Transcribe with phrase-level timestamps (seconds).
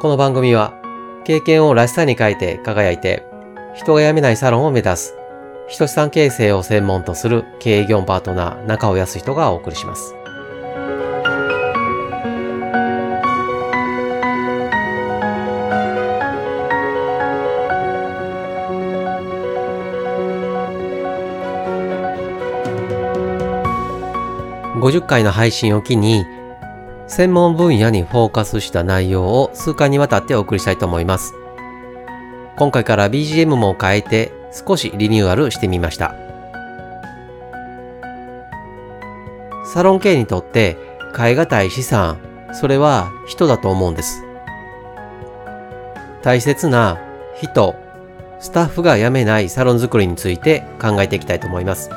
[0.00, 0.80] この番組は
[1.24, 3.26] 経験をらしさに変えて輝いて
[3.74, 5.14] 人が辞めないサロンを目指す
[5.68, 10.14] 人資産形成を専門とする経営業パートナー中尾康人がお送りします。
[24.80, 26.24] 50回の配信を機に
[27.08, 31.34] 専門分野にフォーカスした内容を数回にわたってお送りしたいと思います。
[32.56, 36.14] 今回から BGM も変えて少しリニューアルしてみました。
[39.64, 40.76] サロン系にとって
[41.16, 42.18] 変え難い資産、
[42.52, 44.22] それは人だと思うんです。
[46.22, 46.98] 大切な
[47.40, 47.74] 人、
[48.38, 51.90] スタッフが辞めないサロン作りについて考えていきたいと思います。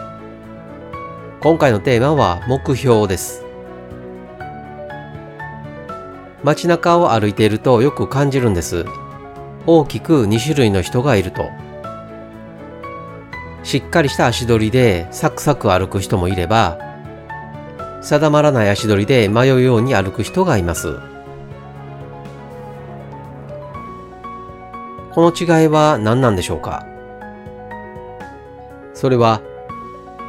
[1.41, 3.50] 今回のテーマは目標です。
[6.43, 8.85] 街中を歩いているとよく感じるんです。
[9.67, 11.43] 大きく2種類の人がいると。
[13.63, 16.79] しっかりした足取りでサクサク歩く人もいれば、
[18.01, 20.97] 定まらない足取りで迷うように歩く人がいます。
[25.13, 26.87] この違いは何なんでしょうか？
[28.95, 29.41] それは、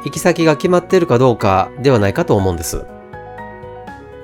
[0.05, 2.85] 行き先が決まっているかどうかではないかと思うんです。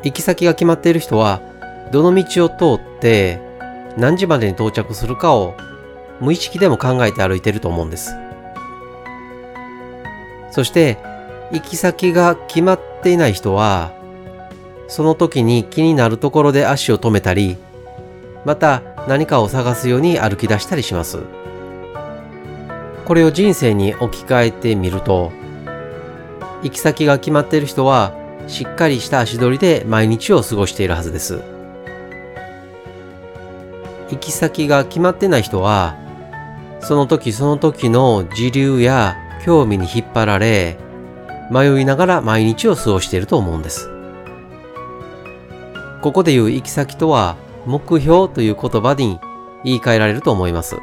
[0.03, 1.41] 行き先が決まっている人は、
[1.91, 3.39] どの道を通って
[3.97, 5.55] 何時までに到着するかを
[6.19, 8.11] 無意識でも考えて歩いてると思うんです。
[10.51, 10.97] そして
[11.51, 13.91] 行き先が決まっていない人は
[14.87, 17.57] その時に気になるところで足を止めたり
[18.45, 21.19] また何かを探すように歩き出したりします。
[23.05, 25.31] これを人生に置き換えてみると
[26.61, 28.13] 行き先が決まっている人は
[28.47, 31.58] しっかりした足取りで毎日を過ごしているはずです。
[34.11, 35.95] 行き先が決まってない人は、
[36.81, 40.77] その時その時の時流や興味に引っ張られ、
[41.51, 43.89] 迷いながら毎日を過ごしていると思うんです。
[46.01, 47.35] ここで言う行き先とは、
[47.65, 49.19] 目標という言葉に
[49.63, 50.77] 言い換えられると思います。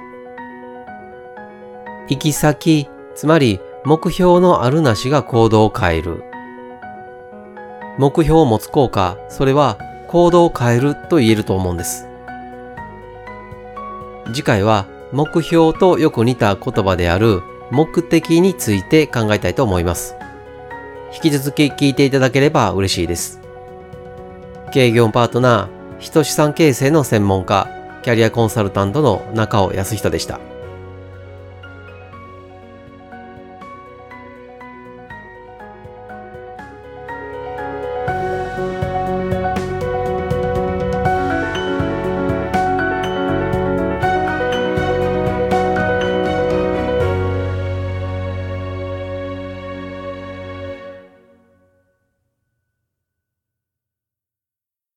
[2.09, 6.23] 行き先、つまり目標のあるなしが行動を変える。
[7.99, 12.09] 目標を持つ効果、それは行動を変えると言えると思うんです。
[14.33, 20.17] 次回は目標とよく似た言葉である目的について考えたいと思います。
[21.15, 23.41] 引き続き聞いていただければ嬉しいです。
[24.73, 27.69] 経営業パートナー、人資産形成の専門家、
[28.03, 30.39] キャリアコンサルタントの中尾康人でした。